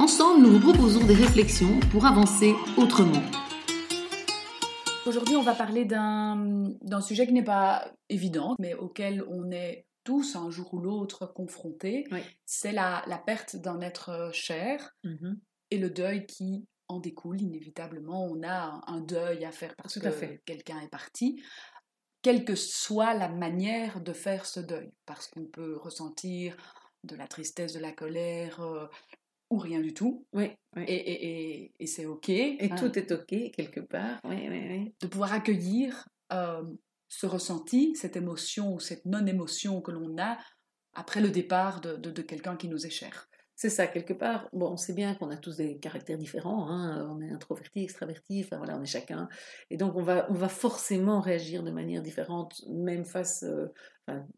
Ensemble, 0.00 0.46
nous 0.46 0.58
vous 0.58 0.72
proposons 0.72 1.06
des 1.06 1.12
réflexions 1.12 1.78
pour 1.92 2.06
avancer 2.06 2.54
autrement. 2.78 3.20
Aujourd'hui, 5.04 5.36
on 5.36 5.42
va 5.42 5.54
parler 5.54 5.84
d'un 5.84 7.00
sujet 7.02 7.26
qui 7.26 7.34
n'est 7.34 7.44
pas 7.44 7.92
évident, 8.08 8.56
mais 8.58 8.72
auquel 8.72 9.22
on 9.28 9.50
est 9.50 9.84
tous 10.02 10.36
un 10.36 10.48
jour 10.48 10.72
ou 10.72 10.78
l'autre 10.78 11.26
confrontés. 11.26 12.08
C'est 12.46 12.72
la, 12.72 13.04
perte 13.26 13.56
d'un 13.56 13.82
être 13.82 14.30
cher 14.32 14.96
mm-hmm. 15.04 15.36
et 15.70 15.76
le 15.76 15.90
deuil 15.90 16.24
qui 16.24 16.64
en 16.88 16.98
découle 16.98 17.42
inévitablement. 17.42 18.24
On 18.24 18.42
a 18.42 18.80
un 18.86 19.02
deuil 19.02 19.44
à 19.44 19.52
faire 19.52 19.74
parce 19.76 19.98
que 19.98 20.36
quelqu'un 20.46 20.80
est 20.80 20.88
parti 20.88 21.42
quelle 22.22 22.46
que 22.46 22.54
soit 22.54 23.12
la 23.12 23.28
manière 23.28 24.00
de 24.00 24.12
faire 24.12 24.44
ce 24.46 24.60
deuil, 24.60 24.92
parce 25.06 25.26
qu'on 25.28 25.46
peut 25.46 25.76
ressentir 25.76 26.56
de 27.04 27.16
la 27.16 27.26
tristesse, 27.26 27.72
de 27.72 27.78
la 27.78 27.92
colère, 27.92 28.60
euh, 28.60 28.86
ou 29.50 29.58
rien 29.58 29.80
du 29.80 29.92
tout. 29.92 30.26
Oui. 30.32 30.50
Et, 30.76 31.72
et, 31.78 31.86
c'est 31.86 32.06
OK. 32.06 32.28
Et 32.28 32.68
hein. 32.70 32.76
tout 32.76 32.96
est 32.98 33.10
OK, 33.12 33.52
quelque 33.52 33.80
part. 33.80 34.20
Oui, 34.24 34.48
oui, 34.48 34.94
De 35.00 35.06
pouvoir 35.08 35.32
accueillir 35.32 36.08
euh, 36.32 36.62
ce 37.08 37.26
ressenti, 37.26 37.94
cette 37.96 38.16
émotion 38.16 38.74
ou 38.74 38.80
cette 38.80 39.04
non-émotion 39.04 39.80
que 39.82 39.90
l'on 39.90 40.16
a 40.18 40.38
après 40.94 41.20
le 41.20 41.30
départ 41.30 41.80
de, 41.80 41.96
de, 41.96 42.22
quelqu'un 42.22 42.56
qui 42.56 42.68
nous 42.68 42.86
est 42.86 42.90
cher. 42.90 43.28
C'est 43.60 43.68
ça, 43.68 43.86
quelque 43.86 44.14
part. 44.14 44.48
Bon, 44.54 44.70
on 44.70 44.78
sait 44.78 44.94
bien 44.94 45.14
qu'on 45.14 45.28
a 45.28 45.36
tous 45.36 45.58
des 45.58 45.76
caractères 45.76 46.16
différents. 46.16 46.70
Hein. 46.70 47.06
On 47.10 47.20
est 47.20 47.30
introverti, 47.30 47.82
extraverti, 47.82 48.42
enfin 48.42 48.56
voilà, 48.56 48.78
on 48.78 48.82
est 48.82 48.86
chacun. 48.86 49.28
Et 49.68 49.76
donc, 49.76 49.96
on 49.96 50.02
va, 50.02 50.26
on 50.30 50.32
va 50.32 50.48
forcément 50.48 51.20
réagir 51.20 51.62
de 51.62 51.70
manière 51.70 52.00
différente, 52.00 52.64
même 52.70 53.04
face, 53.04 53.42
euh, 53.42 53.66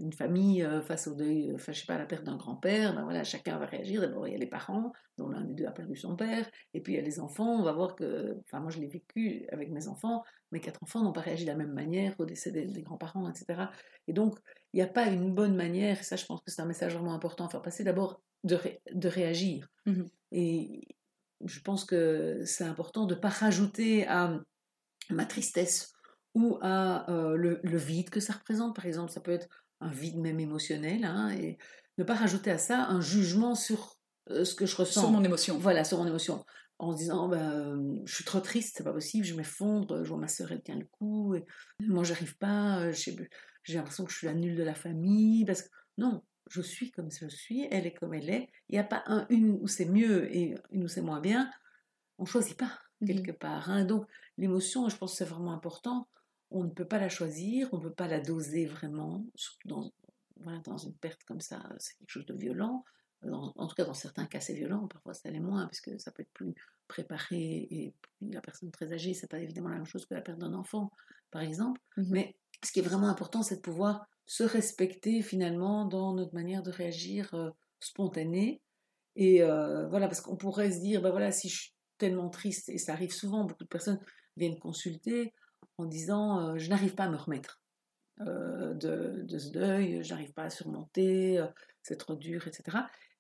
une 0.01 0.13
famille 0.13 0.65
euh, 0.65 0.83
face 0.83 1.07
au 1.07 1.15
deuil, 1.15 1.53
enfin, 1.55 1.71
je 1.71 1.79
sais 1.79 1.87
pas, 1.87 1.95
à 1.95 1.99
la 1.99 2.07
perte 2.07 2.25
d'un 2.25 2.37
grand-père, 2.37 2.97
ben 2.97 3.05
voilà, 3.05 3.23
chacun 3.23 3.59
va 3.59 3.67
réagir. 3.67 4.01
D'abord, 4.01 4.27
il 4.27 4.33
y 4.33 4.35
a 4.35 4.39
les 4.39 4.49
parents, 4.49 4.93
dont 5.19 5.29
l'un 5.29 5.43
des 5.43 5.55
deux 5.55 5.67
a 5.67 5.71
perdu 5.71 5.95
son 5.95 6.17
père, 6.17 6.51
et 6.75 6.81
puis 6.81 6.95
il 6.95 6.97
y 6.97 6.99
a 6.99 7.03
les 7.03 7.21
enfants. 7.21 7.61
On 7.61 7.63
va 7.63 7.73
voir 7.73 7.95
que, 7.95 8.37
enfin, 8.47 8.59
moi 8.59 8.73
je 8.73 8.81
l'ai 8.81 8.89
vécu 8.89 9.47
avec 9.53 9.71
mes 9.71 9.87
enfants, 9.87 10.25
mes 10.51 10.59
quatre 10.59 10.83
enfants 10.83 11.05
n'ont 11.05 11.13
pas 11.13 11.21
réagi 11.21 11.45
de 11.45 11.51
la 11.51 11.57
même 11.57 11.75
manière 11.75 12.17
au 12.19 12.25
décès 12.25 12.51
des, 12.51 12.83
grands-parents, 12.83 13.31
etc. 13.31 13.69
Et 14.09 14.13
donc, 14.13 14.37
il 14.73 14.79
n'y 14.79 14.83
a 14.83 14.89
pas 14.89 15.07
une 15.07 15.33
bonne 15.33 15.55
manière, 15.55 16.03
ça, 16.03 16.17
je 16.17 16.27
pense 16.27 16.41
que 16.41 16.51
c'est 16.51 16.61
un 16.61 16.67
message 16.67 16.97
vraiment 16.97 17.15
important 17.15 17.47
à 17.47 17.49
faire 17.49 17.63
passer, 17.63 17.85
d'abord 17.85 18.21
de, 18.45 18.59
de, 18.93 19.09
réagir. 19.09 19.69
Mmh 19.87 20.03
et 20.35 20.81
je 21.45 21.61
pense 21.61 21.85
que 21.85 22.43
c'est 22.47 22.65
important 22.65 23.05
de 23.05 23.15
ne 23.15 23.21
pas 23.21 23.29
rajouter 23.29 24.07
à 24.07 24.41
ma 25.11 25.27
tristesse 25.27 25.93
ou 26.35 26.59
à 26.63 27.11
euh, 27.11 27.37
le, 27.37 27.61
le, 27.63 27.77
vide 27.77 28.11
que 28.11 28.21
ça 28.21 28.33
représente. 28.33 28.75
Par 28.75 28.87
exemple, 28.87 29.13
ça 29.13 29.21
peut 29.21 29.33
être 29.33 29.49
un 29.81 29.91
vide 29.91 30.19
même 30.19 30.41
émotionnel, 30.41 31.05
hein, 31.05 31.31
et 31.31 31.59
ne 31.99 32.05
pas 32.05 32.15
rajouter 32.15 32.51
à 32.51 32.59
ça 32.59 32.87
un 32.87 33.01
jugement 33.01 33.55
sur 33.55 33.97
euh, 34.31 34.45
ce 34.45 34.55
que 34.55 34.67
je 34.67 34.77
ressens. 34.77 35.01
Sur 35.01 35.11
mon 35.11 35.25
émotion. 35.25 35.59
Voilà, 35.59 35.85
sur 35.85 35.99
mon 35.99 36.07
émotion. 36.07 36.45
En 36.79 36.93
se 36.93 36.99
disant, 36.99 37.29
ben, 37.29 38.01
je 38.05 38.15
suis 38.15 38.25
trop 38.25 38.41
triste, 38.41 38.75
c'est 38.77 38.85
pas 38.85 38.93
possible, 38.93 39.25
je 39.25 39.35
m'effondre, 39.35 40.03
je 40.03 40.09
vois 40.09 40.19
ma 40.19 40.29
soeur, 40.29 40.51
elle 40.51 40.63
tient 40.63 40.79
le 40.79 40.87
coup, 40.87 41.35
et 41.35 41.45
moi 41.81 42.03
j'arrive 42.03 42.37
pas, 42.39 42.81
euh, 42.81 42.93
j'ai 42.93 43.75
l'impression 43.75 44.05
que 44.05 44.11
je 44.11 44.17
suis 44.17 44.27
la 44.27 44.35
nulle 44.35 44.57
de 44.57 44.65
la 44.65 44.75
famille, 44.75 45.45
parce 45.45 45.63
que 45.63 45.69
non, 45.99 46.23
je 46.49 46.61
suis 46.61 46.91
comme 46.91 47.11
je 47.11 47.29
suis, 47.29 47.67
elle 47.71 47.87
est 47.87 47.95
comme 47.95 48.15
elle 48.15 48.31
est, 48.31 48.51
il 48.69 48.73
n'y 48.73 48.79
a 48.79 48.85
pas 48.85 49.03
un, 49.07 49.27
une 49.31 49.59
où 49.61 49.67
c'est 49.67 49.87
mieux 49.87 50.35
et 50.35 50.55
une 50.71 50.85
où 50.85 50.89
c'est 50.89 51.03
moins 51.03 51.21
bien, 51.21 51.51
on 52.19 52.25
choisit 52.25 52.57
pas 52.57 52.67
mmh 53.01 53.07
quelque 53.07 53.33
part. 53.33 53.69
Hein. 53.69 53.85
Donc 53.85 54.07
l'émotion, 54.39 54.89
je 54.89 54.97
pense 54.97 55.13
que 55.13 55.19
c'est 55.19 55.25
vraiment 55.25 55.53
important 55.53 56.09
on 56.53 56.65
ne 56.65 56.71
peut 56.71 56.85
pas 56.85 56.99
la 56.99 57.09
choisir, 57.09 57.69
on 57.73 57.79
ne 57.79 57.83
peut 57.83 57.93
pas 57.93 58.09
la 58.09 58.21
doser 58.21 58.67
vraiment, 58.67 59.25
surtout 59.35 59.69
dans, 59.69 59.93
dans 60.65 60.77
une 60.77 60.95
perte 60.95 61.25
comme 61.25 61.41
ça, 61.41 61.63
c'est 61.79 61.97
quelque 61.97 62.11
chose 62.11 62.27
de 62.27 62.35
violent. 62.35 62.85
en 63.25 63.67
tout 63.67 63.75
cas, 63.75 63.85
dans 63.85 63.95
certains 63.95 64.27
cas, 64.27 64.41
c'est 64.41 64.55
violent, 64.55 64.87
parfois 64.87 65.15
ça 65.15 65.31
l'est 65.31 65.41
moins, 65.41 65.67
puisque 65.67 65.99
ça 65.99 66.11
peut 66.13 66.23
être 66.23 66.33
plus 66.33 66.55
préparé, 66.89 67.67
et 67.71 67.95
la 68.21 68.41
personne 68.41 68.71
très 68.71 68.93
âgée, 68.93 69.15
c'est 69.15 69.31
pas 69.31 69.41
évidemment 69.41 69.71
la 69.71 69.77
même 69.77 69.87
chose 69.87 70.05
que 70.05 70.15
la 70.15 70.21
perte 70.21 70.39
d'un 70.39 70.55
enfant, 70.55 70.93
par 71.31 71.43
exemple. 71.43 71.81
Mmh 71.97 72.11
Mais 72.11 72.37
ce 72.63 72.71
qui 72.71 72.81
est 72.81 72.83
vraiment 72.83 73.09
important, 73.09 73.43
c'est 73.43 73.57
de 73.57 73.63
pouvoir 73.63 74.07
se 74.27 74.45
respecter 74.45 75.23
finalement 75.23 75.85
dans 75.85 76.15
notre 76.15 76.35
manière 76.35 76.63
de 76.63 76.71
réagir 76.71 77.33
euh, 77.35 77.51
spontanée. 77.81 78.63
Et 79.17 79.43
euh, 79.43 79.89
voilà, 79.89 80.09
parce 80.09 80.21
qu'on 80.21 80.37
pourrait 80.37 80.73
se 80.73 80.81
dire, 80.81 81.03
ben 81.03 81.11
voilà, 81.11 81.33
si 81.33 81.49
je 81.49 81.61
suis 81.61 81.75
tellement 81.99 82.31
triste, 82.31 82.69
et 82.69 82.79
ça 82.79 82.93
arrive 82.93 83.13
souvent, 83.13 83.45
beaucoup 83.45 83.65
de 83.65 83.69
personnes 83.69 84.01
viennent 84.37 84.59
consulter, 84.59 85.35
en 85.79 85.85
disant 85.85 86.57
je 86.59 86.69
n'arrive 86.69 86.95
pas 86.95 87.05
à 87.05 87.09
me 87.09 87.17
remettre 87.17 87.61
de, 88.19 89.27
ce 89.29 89.51
deuil, 89.51 90.03
je 90.03 90.11
n'arrive 90.11 90.33
pas 90.33 90.45
à 90.45 90.51
surmonter, 90.51 91.45
c'est 91.83 91.97
trop 91.97 92.15
dur, 92.15 92.47
etc. 92.47 92.79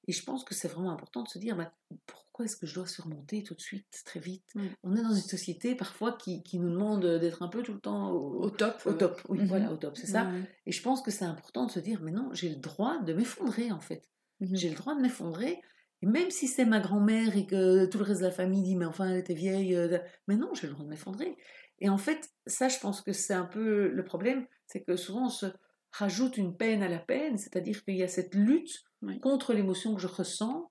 Et 0.09 0.13
je 0.13 0.25
pense 0.25 0.45
que 0.45 0.55
c'est 0.55 0.69
vraiment 0.69 0.91
important 0.91 1.23
de 1.23 1.29
se 1.29 1.39
dire 1.39 1.57
bah, 1.57 1.73
pourquoi 2.07 2.45
est-ce 2.45 2.57
que 2.57 2.67
je 2.67 2.75
dois 2.75 2.87
surmonter 2.87 3.43
tout 3.43 3.55
de 3.55 3.61
suite, 3.61 4.03
très 4.05 4.21
vite? 4.21 4.45
Mmh. 4.55 4.63
On 4.83 4.97
est 4.97 5.03
dans 5.03 5.15
une 5.15 5.23
société 5.23 5.75
parfois 5.75 6.17
qui, 6.17 6.43
nous 6.55 6.71
demande 6.71 7.07
d'être 7.21 7.43
un 7.43 7.49
peu 7.49 7.63
tout 7.63 7.73
le 7.73 7.81
temps 7.81 8.11
au, 8.11 8.51
top. 8.51 8.83
Au 8.85 8.93
top, 8.95 9.21
oui, 9.29 9.41
mmh 9.41 9.47
voilà, 9.47 9.73
au 9.73 9.77
top, 9.77 9.97
c'est 9.97 10.09
ça. 10.09 10.31
Et 10.67 10.73
je 10.73 10.83
pense 10.83 11.03
que 11.03 11.11
c'est 11.11 11.25
important 11.25 11.67
de 11.67 11.71
se 11.71 11.81
dire 11.81 12.01
mais 12.03 12.11
non, 12.11 12.31
j'ai 12.33 12.49
le 12.49 12.57
droit 12.57 12.99
de 13.01 13.13
m'effondrer 13.13 13.71
en 13.71 13.81
fait. 13.81 14.09
Mmh 14.41 14.55
j'ai 14.55 14.71
le 14.71 14.77
droit 14.77 14.95
de 14.95 15.01
m'effondrer. 15.01 15.61
Et 16.05 16.07
même 16.07 16.31
si 16.33 16.49
c'est 16.49 16.65
ma 16.65 16.81
grand-mère 16.81 17.37
et 17.37 17.47
que 17.47 17.87
tout 17.87 17.99
le 17.99 18.05
reste 18.05 18.23
de 18.23 18.27
la 18.27 18.33
famille 18.33 18.63
dit 18.63 18.75
mais 18.75 18.87
enfin 18.87 19.09
elle 19.09 19.19
était 19.19 19.35
vieille, 19.35 19.79
mais 20.27 20.37
non, 20.37 20.53
j'ai 20.55 20.67
le 20.67 20.73
droit 20.73 20.85
de 20.85 20.91
m'effondrer. 20.91 21.37
Et 21.79 21.89
en 21.89 21.99
fait, 21.99 22.31
ça, 22.47 22.69
je 22.69 22.79
pense 22.79 23.03
que 23.03 23.13
c'est 23.13 23.35
un 23.35 23.45
peu 23.45 23.89
le 23.89 24.05
problème, 24.05 24.47
c'est 24.67 24.83
que 24.83 24.97
souvent 24.97 25.27
on 25.27 25.29
se 25.29 25.47
rajoute 25.93 26.37
une 26.37 26.57
peine 26.57 26.83
à 26.83 26.89
la 26.89 26.99
peine, 26.99 27.39
c'est-à-dire 27.39 27.85
qu'il 27.85 27.97
y 27.97 28.03
a 28.03 28.09
cette 28.09 28.35
lutte 28.35 28.85
contre 29.21 29.53
l'émotion 29.53 29.95
que 29.95 30.01
je 30.01 30.07
ressens. 30.07 30.71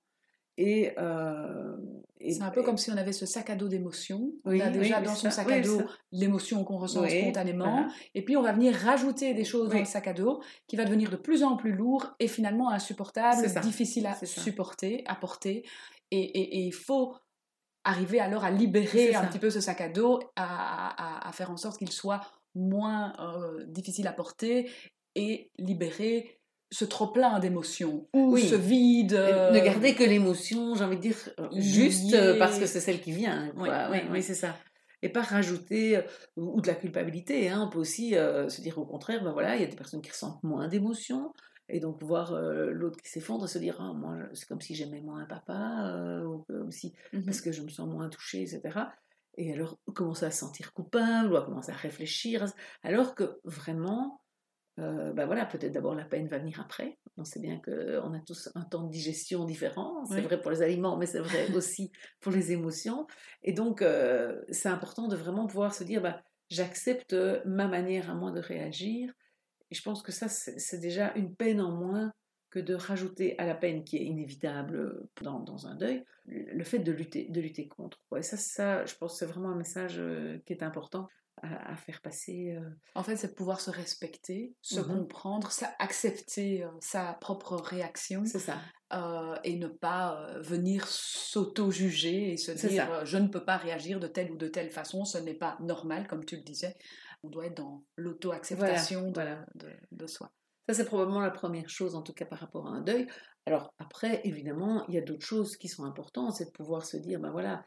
Et, 0.58 0.92
euh, 0.98 1.76
c'est 2.20 2.42
un 2.42 2.50
peu 2.50 2.62
comme 2.62 2.76
si 2.76 2.90
on 2.90 2.96
avait 2.96 3.12
ce 3.12 3.26
sac 3.26 3.50
à 3.50 3.56
dos 3.56 3.68
d'émotions. 3.68 4.32
on 4.44 4.60
a 4.60 4.68
déjà 4.68 5.00
dans 5.00 5.14
son 5.14 5.30
sac 5.30 5.50
à 5.50 5.60
dos 5.60 5.82
l'émotion 6.12 6.62
qu'on 6.64 6.78
ressent 6.78 7.06
spontanément. 7.08 7.88
Et 8.14 8.24
puis 8.24 8.36
on 8.36 8.42
va 8.42 8.52
venir 8.52 8.74
rajouter 8.74 9.34
des 9.34 9.44
choses 9.44 9.70
dans 9.70 9.78
le 9.78 9.84
sac 9.84 10.06
à 10.06 10.12
dos 10.12 10.42
qui 10.68 10.76
va 10.76 10.84
devenir 10.84 11.10
de 11.10 11.16
plus 11.16 11.42
en 11.42 11.56
plus 11.56 11.72
lourd 11.72 12.14
et 12.20 12.28
finalement 12.28 12.70
insupportable, 12.70 13.42
difficile 13.62 14.06
à 14.06 14.14
supporter, 14.24 15.02
à 15.06 15.16
porter. 15.16 15.64
et 16.10 16.66
il 16.66 16.74
faut 16.74 17.14
arriver 17.84 18.20
alors 18.20 18.44
à 18.44 18.50
libérer 18.50 19.14
un 19.14 19.26
petit 19.26 19.38
peu 19.38 19.50
ce 19.50 19.60
sac 19.60 19.80
à 19.80 19.88
dos, 19.88 20.20
à, 20.36 21.30
faire 21.32 21.50
en 21.50 21.56
sorte 21.56 21.78
qu'il 21.78 21.90
soit 21.90 22.20
moins 22.54 23.14
euh, 23.18 23.64
difficile 23.66 24.06
à 24.06 24.12
porter 24.12 24.70
et 25.14 25.50
libérer 25.58 26.38
ce 26.72 26.86
trop-plein 26.86 27.38
d'émotions 27.38 28.08
ou 28.14 28.36
ce 28.38 28.54
vide. 28.54 29.12
Ne 29.12 29.18
euh, 29.18 29.64
garder 29.64 29.94
que 29.94 30.02
l'émotion, 30.02 30.74
j'ai 30.74 30.84
envie 30.84 30.96
de 30.96 31.02
dire, 31.02 31.16
euh, 31.38 31.48
juste 31.52 32.16
parce 32.38 32.58
que 32.58 32.66
c'est 32.66 32.80
celle 32.80 33.00
qui 33.00 33.12
vient. 33.12 33.52
Oui, 33.56 34.22
c'est 34.22 34.34
ça. 34.34 34.56
Et 35.02 35.08
pas 35.08 35.22
rajouter, 35.22 36.00
ou 36.36 36.60
de 36.60 36.66
la 36.66 36.74
culpabilité. 36.74 37.48
Hein. 37.48 37.64
On 37.66 37.70
peut 37.70 37.78
aussi 37.78 38.12
se 38.12 38.60
dire 38.60 38.78
au 38.78 38.86
contraire, 38.86 39.22
ben 39.22 39.32
voilà, 39.32 39.56
il 39.56 39.60
y 39.60 39.64
a 39.64 39.68
des 39.68 39.76
personnes 39.76 40.00
qui 40.00 40.10
ressentent 40.10 40.42
moins 40.42 40.68
d'émotions, 40.68 41.32
et 41.68 41.80
donc 41.80 42.02
voir 42.02 42.34
l'autre 42.34 42.98
qui 43.02 43.10
s'effondre 43.10 43.44
et 43.44 43.48
se 43.48 43.58
dire 43.58 43.76
ah, 43.80 43.92
moi 43.92 44.16
c'est 44.32 44.48
comme 44.48 44.60
si 44.60 44.74
j'aimais 44.74 45.00
moins 45.00 45.20
un 45.20 45.26
papa 45.26 46.22
ou 46.24 46.44
comme 46.48 46.72
si 46.72 46.92
mmh 47.12 47.22
parce 47.22 47.40
que 47.40 47.52
je 47.52 47.62
me 47.62 47.68
sens 47.68 47.88
moins 47.88 48.08
touchée 48.08 48.42
etc 48.42 48.78
et 49.38 49.52
alors 49.52 49.78
commencer 49.94 50.26
à 50.26 50.30
se 50.30 50.40
sentir 50.40 50.72
coupable 50.72 51.32
ou 51.32 51.36
à 51.36 51.44
commencer 51.44 51.70
à 51.70 51.76
réfléchir 51.76 52.44
alors 52.82 53.14
que 53.14 53.40
vraiment 53.44 54.21
ben 54.78 55.26
voilà 55.26 55.44
peut-être 55.44 55.72
d'abord 55.72 55.94
la 55.94 56.04
peine 56.04 56.28
va 56.28 56.38
venir 56.38 56.60
après. 56.60 56.98
On 57.16 57.24
sait 57.24 57.40
bien 57.40 57.60
qu'on 57.60 58.14
a 58.14 58.20
tous 58.26 58.50
un 58.54 58.62
temps 58.62 58.84
de 58.84 58.90
digestion 58.90 59.44
différent. 59.44 60.04
C'est 60.06 60.22
vrai 60.22 60.40
pour 60.40 60.50
les 60.50 60.62
aliments 60.62 60.96
mais 60.96 61.06
c'est 61.06 61.20
vrai 61.20 61.52
aussi 61.54 61.92
pour 62.20 62.32
les 62.32 62.52
émotions. 62.52 63.06
Et 63.42 63.52
donc 63.52 63.84
c'est 64.50 64.68
important 64.68 65.08
de 65.08 65.16
vraiment 65.16 65.46
pouvoir 65.46 65.74
se 65.74 65.84
dire 65.84 66.00
bah, 66.00 66.22
j'accepte 66.48 67.14
ma 67.44 67.68
manière 67.68 68.10
à 68.10 68.14
moi 68.14 68.30
de 68.30 68.40
réagir. 68.40 69.12
Et 69.70 69.74
je 69.74 69.82
pense 69.82 70.02
que 70.02 70.12
ça, 70.12 70.28
c'est 70.28 70.80
déjà 70.80 71.14
une 71.14 71.34
peine 71.34 71.60
en 71.60 71.72
moins 71.72 72.12
que 72.52 72.60
de 72.60 72.74
rajouter 72.74 73.38
à 73.38 73.46
la 73.46 73.54
peine 73.54 73.82
qui 73.82 73.96
est 73.96 74.04
inévitable 74.04 74.76
euh, 74.76 75.10
dans, 75.22 75.40
dans 75.40 75.66
un 75.66 75.74
deuil, 75.74 76.04
le 76.26 76.62
fait 76.64 76.78
de 76.78 76.92
lutter, 76.92 77.26
de 77.30 77.40
lutter 77.40 77.66
contre. 77.66 77.98
Et 78.16 78.22
ça, 78.22 78.36
ça, 78.36 78.84
je 78.84 78.94
pense 78.96 79.12
que 79.12 79.18
c'est 79.20 79.32
vraiment 79.32 79.48
un 79.48 79.56
message 79.56 79.96
euh, 79.98 80.38
qui 80.44 80.52
est 80.52 80.62
important. 80.62 81.08
À, 81.40 81.76
faire 81.76 82.00
passer. 82.00 82.56
Euh. 82.56 82.68
En 82.94 83.02
fait, 83.02 83.16
c'est 83.16 83.34
pouvoir 83.34 83.60
se 83.60 83.70
respecter, 83.70 84.54
se 84.60 84.80
mmh 84.80 84.86
comprendre, 84.86 85.50
accepter 85.78 86.62
euh, 86.62 86.68
sa 86.80 87.14
propre 87.14 87.56
réaction. 87.56 88.24
C'est 88.24 88.38
ça. 88.38 88.58
Euh, 88.92 89.36
et 89.42 89.56
ne 89.56 89.68
pas 89.68 90.26
venir 90.40 90.86
s'auto-juger 90.86 92.32
et 92.32 92.36
se 92.36 92.52
dire 92.52 93.04
je 93.04 93.16
ne 93.16 93.28
peux 93.28 93.44
pas 93.44 93.56
réagir 93.56 93.98
de 93.98 94.06
telle 94.06 94.30
ou 94.30 94.36
de 94.36 94.48
telle 94.48 94.70
façon, 94.70 95.04
ce 95.04 95.18
n'est 95.18 95.34
pas 95.34 95.56
normal, 95.60 96.06
comme 96.06 96.24
tu 96.24 96.36
le 96.36 96.42
disais. 96.42 96.76
On 97.22 97.30
doit 97.30 97.46
être 97.46 97.56
dans 97.56 97.84
l'auto-acceptation 97.96 99.10
De, 99.12 99.36
de, 99.92 100.06
soi. 100.06 100.32
Ça, 100.68 100.74
c'est 100.74 100.84
probablement 100.84 101.20
la 101.20 101.30
première 101.30 101.68
chose, 101.68 101.94
en 101.94 102.02
tout 102.02 102.12
cas 102.12 102.26
par 102.26 102.38
rapport 102.38 102.66
à 102.66 102.70
un 102.70 102.82
deuil. 102.82 103.06
Alors 103.46 103.72
après, 103.78 104.20
évidemment, 104.24 104.84
il 104.88 104.94
y 104.94 104.98
a 104.98 105.02
d'autres 105.02 105.24
choses 105.24 105.56
qui 105.56 105.68
sont 105.68 105.84
importantes, 105.84 106.34
c'est 106.34 106.46
de 106.46 106.50
pouvoir 106.50 106.84
se 106.84 106.96
dire, 106.96 107.18
ben 107.18 107.30
voilà, 107.30 107.64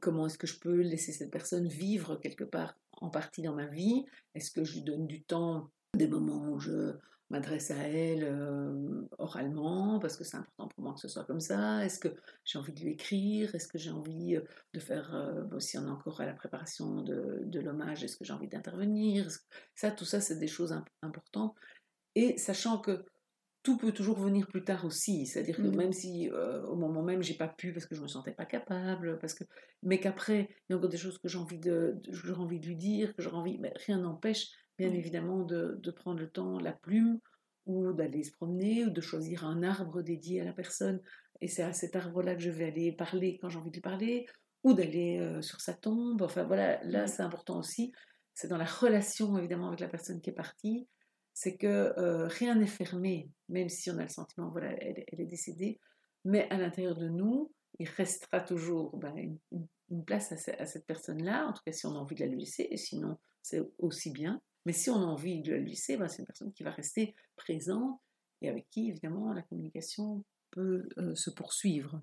comment 0.00 0.26
est-ce 0.26 0.38
que 0.38 0.46
je 0.46 0.58
peux 0.58 0.80
laisser 0.80 1.12
cette 1.12 1.30
personne 1.30 1.68
vivre 1.68 2.16
quelque 2.16 2.44
part? 2.44 2.74
En 3.02 3.10
partie 3.10 3.42
dans 3.42 3.54
ma 3.54 3.66
vie. 3.66 4.04
Est-ce 4.34 4.50
que 4.50 4.64
je 4.64 4.74
lui 4.74 4.82
donne 4.82 5.06
du 5.06 5.22
temps, 5.22 5.70
des 5.94 6.08
moments 6.08 6.48
où 6.50 6.60
je 6.60 6.92
m'adresse 7.30 7.70
à 7.70 7.76
elle 7.76 8.24
euh, 8.24 9.08
oralement, 9.18 9.98
parce 9.98 10.16
que 10.16 10.24
c'est 10.24 10.36
important 10.36 10.68
pour 10.68 10.84
moi 10.84 10.94
que 10.94 11.00
ce 11.00 11.08
soit 11.08 11.24
comme 11.24 11.40
ça? 11.40 11.84
Est-ce 11.84 11.98
que 11.98 12.14
j'ai 12.44 12.58
envie 12.58 12.72
de 12.72 12.80
lui 12.80 12.90
écrire? 12.90 13.54
Est-ce 13.54 13.68
que 13.68 13.78
j'ai 13.78 13.90
envie 13.90 14.36
euh, 14.36 14.42
de 14.74 14.80
faire, 14.80 15.14
si 15.58 15.78
on 15.78 15.86
est 15.86 15.90
encore 15.90 16.20
à 16.20 16.26
la 16.26 16.34
préparation 16.34 17.02
de, 17.02 17.60
l'hommage, 17.60 18.04
est-ce 18.04 18.16
que 18.16 18.24
j'ai 18.24 18.32
envie 18.32 18.48
d'intervenir? 18.48 19.28
Ça, 19.74 19.90
tout 19.90 20.04
ça, 20.04 20.20
c'est 20.20 20.38
des 20.38 20.48
choses 20.48 20.74
importantes. 21.02 21.54
Et 22.14 22.36
sachant 22.36 22.78
que 22.78 23.04
tout 23.62 23.76
peut 23.76 23.92
toujours 23.92 24.18
venir 24.18 24.46
plus 24.46 24.64
tard 24.64 24.84
aussi. 24.84 25.26
C'est-à-dire 25.26 25.56
que 25.56 25.62
mmh. 25.62 25.76
même 25.76 25.92
si 25.92 26.30
euh, 26.30 26.62
au 26.66 26.76
moment 26.76 27.02
même 27.02 27.22
j'ai 27.22 27.34
pas 27.34 27.48
pu 27.48 27.72
parce 27.72 27.86
que 27.86 27.94
je 27.94 28.02
me 28.02 28.08
sentais 28.08 28.32
pas 28.32 28.46
capable, 28.46 29.18
parce 29.20 29.34
que 29.34 29.44
mais 29.82 30.00
qu'après 30.00 30.48
il 30.68 30.72
y 30.72 30.74
a 30.74 30.76
encore 30.76 30.90
des 30.90 30.96
choses 30.96 31.18
que 31.18 31.28
j'ai 31.28 31.38
envie 31.38 31.58
de, 31.58 32.00
j'ai 32.10 32.32
envie 32.32 32.60
de 32.60 32.66
lui 32.66 32.76
dire, 32.76 33.14
que 33.14 33.22
j'ai 33.22 33.30
envie, 33.30 33.58
mais 33.58 33.72
rien 33.86 33.98
n'empêche 33.98 34.48
bien 34.78 34.90
mmh. 34.90 34.94
évidemment 34.94 35.42
de, 35.44 35.78
de, 35.80 35.90
prendre 35.90 36.20
le 36.20 36.28
temps, 36.28 36.58
la 36.58 36.72
plume 36.72 37.20
ou 37.66 37.92
d'aller 37.92 38.24
se 38.24 38.32
promener 38.32 38.84
ou 38.84 38.90
de 38.90 39.00
choisir 39.00 39.44
un 39.44 39.62
arbre 39.62 40.02
dédié 40.02 40.40
à 40.40 40.44
la 40.44 40.52
personne 40.52 41.00
et 41.40 41.48
c'est 41.48 41.62
à 41.62 41.72
cet 41.72 41.94
arbre-là 41.94 42.34
que 42.34 42.42
je 42.42 42.50
vais 42.50 42.66
aller 42.66 42.92
parler 42.92 43.38
quand 43.40 43.48
j'ai 43.48 43.58
envie 43.58 43.70
de 43.70 43.76
lui 43.76 43.82
parler 43.82 44.26
ou 44.64 44.74
d'aller 44.74 45.18
euh, 45.18 45.42
sur 45.42 45.60
sa 45.60 45.74
tombe. 45.74 46.22
Enfin 46.22 46.44
voilà, 46.44 46.82
là 46.84 47.04
mmh. 47.04 47.08
c'est 47.08 47.22
important 47.22 47.58
aussi. 47.58 47.92
C'est 48.34 48.48
dans 48.48 48.56
la 48.56 48.64
relation 48.64 49.38
évidemment 49.38 49.68
avec 49.68 49.80
la 49.80 49.88
personne 49.88 50.20
qui 50.20 50.30
est 50.30 50.34
partie 50.34 50.88
c'est 51.34 51.56
que 51.56 51.94
euh, 51.98 52.26
rien 52.28 52.54
n'est 52.54 52.66
fermé, 52.66 53.30
même 53.48 53.68
si 53.68 53.90
on 53.90 53.98
a 53.98 54.02
le 54.02 54.08
sentiment, 54.08 54.50
voilà, 54.50 54.72
elle, 54.80 55.04
est 55.08 55.26
décédée, 55.26 55.80
mais 56.24 56.48
à 56.50 56.58
l'intérieur 56.58 56.96
de 56.96 57.08
nous, 57.08 57.52
il 57.78 57.88
restera 57.88 58.40
toujours 58.40 58.96
ben, 58.96 59.14
une, 59.50 60.04
place 60.04 60.32
à, 60.32 60.66
cette 60.66 60.86
personne-là, 60.86 61.46
en 61.46 61.52
tout 61.52 61.62
cas 61.66 61.72
si 61.72 61.86
on 61.86 61.94
a 61.94 61.98
envie 61.98 62.14
de 62.14 62.20
la 62.20 62.26
lui 62.26 62.40
laisser, 62.40 62.68
et 62.70 62.76
sinon 62.76 63.18
c'est 63.42 63.60
aussi 63.78 64.10
bien. 64.10 64.40
Mais 64.64 64.72
si 64.72 64.90
on 64.90 64.96
a 64.96 65.04
envie 65.04 65.42
de 65.42 65.52
la 65.52 65.58
lui 65.58 65.70
laisser, 65.70 65.96
ben, 65.96 66.08
c'est 66.08 66.20
une 66.20 66.26
personne 66.26 66.52
qui 66.52 66.62
va 66.62 66.70
rester 66.70 67.14
présente 67.36 68.00
et 68.40 68.48
avec 68.48 68.68
qui, 68.70 68.88
évidemment, 68.88 69.32
la 69.32 69.42
communication 69.42 70.24
peut 70.50 70.88
euh, 70.98 71.14
se 71.14 71.30
poursuivre. 71.30 72.00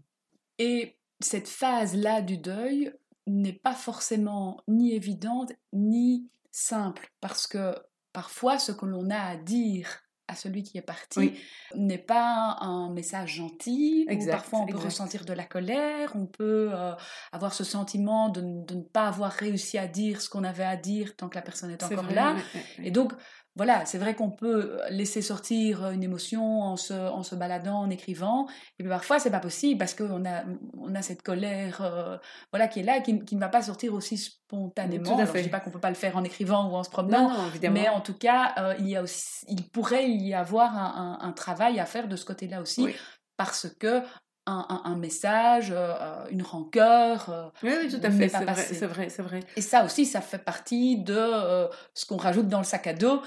Et 0.58 0.98
cette 1.20 1.48
phase-là 1.48 2.22
du 2.22 2.38
deuil 2.38 2.94
n'est 3.28 3.54
pas 3.54 3.76
forcément 3.76 4.62
ni 4.68 4.94
évidente 4.94 5.52
ni 5.74 6.30
simple, 6.52 7.12
parce 7.22 7.48
que 7.48 7.76
parfois 8.14 8.60
ce 8.60 8.72
que 8.72 8.86
l'on 8.86 9.10
a 9.10 9.20
à 9.20 9.36
dire 9.36 10.02
à 10.30 10.36
celui 10.36 10.62
qui 10.64 10.78
est 10.78 10.84
parti 10.84 11.34
n'est 11.76 11.98
pas 11.98 12.58
un 12.62 12.92
message 12.92 13.36
gentil. 13.36 14.08
parfois 14.30 14.60
on 14.60 14.66
peut 14.68 14.78
ressentir 14.78 15.26
de 15.26 15.34
la 15.34 15.44
colère, 15.44 16.12
on 16.16 16.28
peut 16.28 16.70
euh, 16.72 16.94
avoir 17.32 17.54
ce 17.54 17.64
sentiment 17.64 18.30
de, 18.30 18.42
ne 18.42 18.82
pas 18.82 19.08
avoir 19.08 19.32
réussi 19.32 19.78
à 19.78 19.88
dire 19.88 20.22
ce 20.22 20.30
qu'on 20.30 20.44
avait 20.44 20.64
à 20.64 20.78
dire 20.78 21.16
tant 21.16 21.30
que 21.30 21.36
la 21.36 21.42
personne 21.42 21.72
est 21.72 21.84
encore 21.84 22.12
là. 22.12 22.36
Et 22.84 22.92
donc 22.92 23.12
voilà, 23.60 23.86
c'est 23.86 23.98
vrai 23.98 24.16
qu'on 24.16 24.30
peut 24.30 24.80
laisser 24.90 25.22
sortir 25.22 25.90
une 25.90 26.02
émotion 26.02 26.62
en 26.62 26.78
se, 26.78 26.94
en 26.94 27.24
se 27.24 27.36
baladant, 27.36 27.80
en 27.80 27.90
écrivant, 27.90 28.48
et 28.80 28.84
puis 28.84 28.88
parfois 28.88 29.20
c'est 29.20 29.32
pas 29.32 29.42
possible 29.42 29.78
parce 29.78 29.94
qu'on 29.94 30.24
a, 30.24 30.46
on 30.78 30.96
a 30.96 31.02
cette 31.02 31.24
colère 31.24 31.82
euh, 31.82 32.16
voilà, 32.54 32.70
qui 32.70 32.80
est 32.80 32.84
là, 32.84 33.02
qui, 33.02 33.20
qui, 33.26 33.36
ne 33.36 33.42
va 33.42 33.50
pas 33.50 33.62
sortir 33.62 33.94
aussi 33.94 34.18
spontanément. 34.18 35.18
je 35.26 35.38
ne 35.38 35.44
dis 35.44 35.50
pas 35.50 35.60
qu'on 35.60 35.72
peut 35.72 35.80
pas 35.82 35.90
le 35.90 35.98
faire 35.98 36.16
en 36.16 36.24
écrivant 36.24 36.70
ou 36.70 36.76
en 36.78 36.86
se 36.86 36.90
promenant, 36.90 37.34
mais 37.70 37.90
en 37.90 38.00
tout 38.00 38.14
cas, 38.14 38.54
euh, 38.60 38.76
il, 38.80 38.88
y 38.88 38.96
a 38.96 39.02
aussi, 39.02 39.44
il 39.50 39.68
pourrait 39.68 40.10
y 40.10 40.34
avoir 40.34 40.78
un, 40.78 41.18
un, 41.20 41.32
travail 41.34 41.82
à 41.82 41.86
faire 41.86 42.08
de 42.08 42.16
ce 42.16 42.24
côté-là 42.24 42.62
aussi, 42.62 42.88
parce 43.36 43.68
que 43.78 44.04
un, 44.46 44.82
un, 44.86 44.96
message, 44.96 45.74
euh, 45.76 46.26
une 46.32 46.44
rancœur. 46.44 47.52
oui, 47.62 47.74
oui, 47.84 47.90
tout 47.90 48.00
à 48.02 48.10
fait, 48.10 48.30
c'est 48.30 48.86
vrai, 48.88 49.10
c'est 49.10 49.22
vrai, 49.22 49.42
Et 49.58 49.62
ça 49.62 49.84
aussi, 49.84 50.06
ça 50.06 50.22
fait 50.22 50.40
partie 50.40 50.98
de 51.04 51.68
ce 51.94 52.06
qu'on 52.06 52.18
rajoute 52.18 52.48
dans 52.48 52.60
le 52.60 52.64
sac 52.64 52.88
à 52.88 52.94
dos 52.94 53.22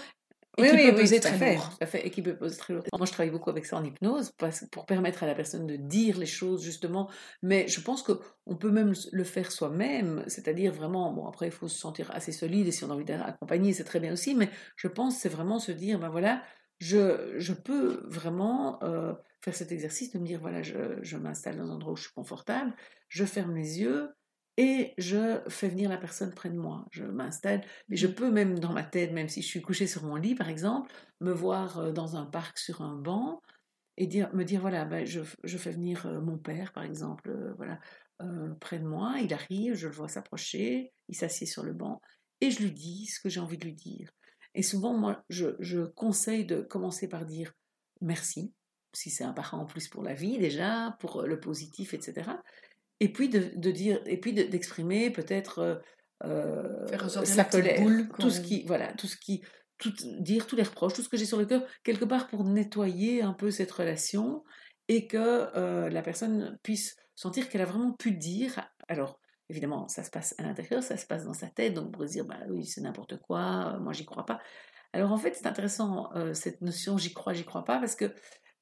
et 0.59 0.63
oui, 0.63 0.71
qui 0.71 0.91
peut 0.91 0.95
peser 0.97 1.21
très 1.21 1.39
fait, 1.39 1.55
lourd. 1.55 1.71
fait, 1.87 2.07
et 2.07 2.11
qui 2.11 2.21
peut 2.21 2.37
peser 2.37 2.57
très 2.57 2.75
lourd. 2.75 2.85
Moi, 2.97 3.07
je 3.07 3.13
travaille 3.13 3.31
beaucoup 3.31 3.51
avec 3.51 3.65
ça 3.65 3.77
en 3.77 3.85
hypnose 3.85 4.33
pour 4.71 4.85
permettre 4.85 5.23
à 5.23 5.27
la 5.27 5.35
personne 5.35 5.67
de 5.67 5.77
dire 5.77 6.19
les 6.19 6.27
choses, 6.27 6.63
justement. 6.63 7.09
Mais 7.43 7.67
je 7.69 7.81
pense 7.81 8.03
qu'on 8.03 8.57
peut 8.57 8.71
même 8.71 8.93
le 9.13 9.25
faire 9.25 9.51
soi-même, 9.51 10.25
c'est-à-dire 10.27 10.73
vraiment, 10.73 11.13
bon, 11.13 11.27
après, 11.27 11.47
il 11.47 11.53
faut 11.53 11.69
se 11.69 11.79
sentir 11.79 12.11
assez 12.13 12.33
solide, 12.33 12.67
et 12.67 12.73
si 12.73 12.85
on 12.85 12.91
a 12.91 12.95
envie 12.95 13.05
d'accompagner, 13.05 13.73
c'est 13.73 13.85
très 13.85 14.01
bien 14.01 14.13
aussi, 14.13 14.35
mais 14.35 14.51
je 14.77 14.89
pense 14.89 15.19
c'est 15.19 15.29
vraiment 15.31 15.59
se 15.59 15.73
dire, 15.73 15.99
ben 15.99 16.11
voilà, 16.11 16.43
je, 16.81 17.35
je 17.39 17.53
peux 17.53 18.03
vraiment 18.09 18.83
euh, 18.83 19.15
faire 19.41 19.55
cet 19.55 19.73
exercice 19.73 20.13
de 20.13 20.19
me 20.19 20.27
dire, 20.27 20.41
voilà, 20.41 20.63
je, 20.63 20.99
je 21.01 21.17
m'installe 21.17 21.57
dans 21.57 21.71
un 21.71 21.75
endroit 21.75 21.93
où 21.93 21.97
je 21.97 22.03
suis 22.05 22.13
confortable, 22.13 22.75
je 23.09 23.25
ferme 23.25 23.55
les 23.55 23.81
yeux, 23.81 24.11
et 24.57 24.93
je 24.99 25.41
fais 25.49 25.69
venir 25.69 25.89
la 25.89 25.97
personne 25.97 26.35
près 26.35 26.51
de 26.51 26.59
moi. 26.59 26.87
Je 26.91 27.05
m'installe, 27.05 27.63
mais 27.89 27.97
je 27.97 28.07
mmh. 28.07 28.15
peux 28.15 28.31
même 28.31 28.59
dans 28.59 28.73
ma 28.73 28.83
tête, 28.83 29.13
même 29.13 29.29
si 29.29 29.43
je 29.43 29.47
suis 29.47 29.63
couchée 29.63 29.87
sur 29.87 30.05
mon 30.05 30.17
lit 30.17 30.35
par 30.35 30.49
exemple, 30.49 30.93
me 31.21 31.33
voir 31.33 31.79
euh, 31.79 31.93
dans 31.93 32.17
un 32.17 32.27
parc 32.27 32.59
sur 32.59 32.83
un 32.83 32.97
banc 32.97 33.41
et 33.97 34.07
dire, 34.07 34.35
me 34.35 34.45
dire 34.45 34.61
voilà, 34.61 34.85
ben, 34.85 35.07
je, 35.07 35.21
je, 35.45 35.59
fais 35.59 35.71
venir 35.71 36.07
euh, 36.07 36.21
mon 36.21 36.39
père 36.39 36.73
par 36.73 36.85
exemple, 36.85 37.31
euh, 37.31 37.55
voilà, 37.57 37.79
près 38.61 38.79
de 38.79 38.87
moi. 38.87 39.17
Il 39.23 39.33
arrive, 39.33 39.75
je 39.75 39.89
le 39.89 39.95
vois 39.95 40.09
s'approcher, 40.09 40.93
il 41.09 41.17
s'assied 41.17 41.47
sur 41.47 41.65
le 41.65 41.73
banc 41.73 42.01
et 42.41 42.51
je 42.51 42.63
lui 42.63 42.73
dis 42.73 43.07
ce 43.07 43.21
que 43.21 43.29
j'ai 43.29 43.41
envie 43.41 43.59
de 43.59 43.65
lui 43.65 43.75
dire. 43.75 44.11
Et 44.55 44.63
souvent, 44.63 44.93
moi, 44.93 45.25
je, 45.31 45.57
je 45.61 45.81
conseille 45.81 46.45
de 46.45 46.61
commencer 46.61 47.09
par 47.09 47.25
dire 47.25 47.53
merci, 48.03 48.53
si 48.93 49.09
c'est 49.09 49.25
un 49.25 49.33
parent 49.33 49.59
en 49.59 49.65
plus 49.65 49.89
pour 49.89 50.03
la 50.03 50.13
vie 50.13 50.39
déjà, 50.39 50.95
pour 51.01 51.23
le 51.23 51.41
positif, 51.41 51.95
etc 51.95 52.33
et 53.03 53.09
puis 53.09 53.29
de, 53.29 53.71
dire 53.73 54.01
et 54.07 54.17
puis 54.17 54.33
d'exprimer 54.33 55.11
peut-être 55.11 55.59
euh, 55.59 55.77
euh 56.25 57.09
sa 57.09 57.45
colère, 57.45 57.85
tout 58.21 58.31
ce 58.31 58.41
qui 58.41 58.63
voilà 58.65 58.93
tout 58.93 59.09
ce 59.09 59.17
qui 59.17 59.43
tout, 59.79 59.93
dire 60.21 60.47
tous 60.47 60.55
les 60.55 60.63
reproches, 60.63 60.93
tout 60.93 61.03
ce 61.03 61.09
que 61.09 61.17
j'ai 61.17 61.25
sur 61.25 61.39
le 61.39 61.45
cœur 61.47 61.65
quelque 61.83 62.05
part 62.05 62.29
pour 62.29 62.45
nettoyer 62.45 63.21
un 63.23 63.33
peu 63.33 63.51
cette 63.51 63.73
relation 63.73 64.45
et 64.87 65.09
que 65.09 65.49
euh, 65.57 65.91
la 65.91 66.01
personne 66.01 66.61
puisse 66.63 66.95
sentir 67.17 67.49
qu'elle 67.49 67.63
a 67.63 67.67
vraiment 67.67 67.93
pu 67.93 68.13
dire 68.13 68.71
alors 68.87 69.19
évidemment 69.49 69.89
ça 69.89 70.05
se 70.05 70.11
passe 70.11 70.37
à 70.39 70.45
l'intérieur 70.45 70.81
ça 70.81 70.97
se 70.97 71.05
passe 71.05 71.25
dans 71.25 71.35
sa 71.35 71.49
tête 71.49 71.75
donc 71.75 71.91
pour 71.93 72.05
se 72.05 72.13
dire 72.13 72.25
bah 72.25 72.39
oui 72.51 72.67
c'est 72.67 72.83
n'importe 72.83 73.17
quoi 73.17 73.79
moi 73.81 73.93
j'y 73.93 74.07
crois 74.07 74.27
pas. 74.27 74.41
Alors 74.93 75.11
en 75.11 75.19
fait 75.19 75.35
c'est 75.35 75.49
intéressant 75.49 76.15
euh, 76.15 76.35
cette 76.35 76.61
notion 76.61 76.99
j'y 76.99 77.13
crois 77.13 77.33
j'y 77.33 77.45
crois 77.45 77.65
pas 77.65 77.81
parce 77.81 77.97
que 77.97 78.15